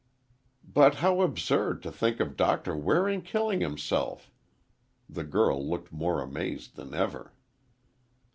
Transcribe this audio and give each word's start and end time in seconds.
"But 0.67 0.95
how 0.95 1.21
absurd 1.21 1.83
to 1.83 1.91
think 1.91 2.19
of 2.19 2.35
Doctor 2.35 2.75
Waring 2.75 3.21
killing 3.21 3.61
himself!" 3.61 4.31
The 5.07 5.23
girl 5.23 5.63
looked 5.63 5.91
more 5.91 6.23
amazed 6.23 6.75
than 6.75 6.95
ever. 6.95 7.35